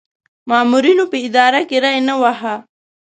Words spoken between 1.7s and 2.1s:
ری